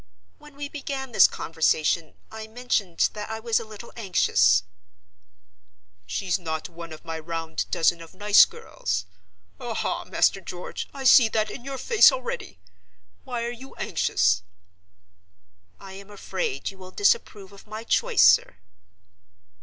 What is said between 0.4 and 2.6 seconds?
we began this conversation, I